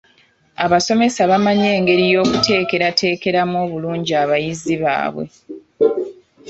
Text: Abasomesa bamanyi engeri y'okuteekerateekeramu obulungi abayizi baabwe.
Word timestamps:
Abasomesa 0.65 1.21
bamanyi 1.31 1.65
engeri 1.77 2.03
y'okuteekerateekeramu 2.13 3.55
obulungi 3.65 4.13
abayizi 4.23 4.73
baabwe. 4.83 5.25